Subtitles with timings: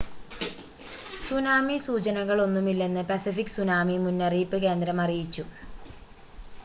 [1.21, 5.45] tsunami സൂചനകളൊന്നുമില്ലെന്ന് Pacific tsunami മുന്നറിയിപ്പ് കേന്ദ്രം അറിയിച്ചു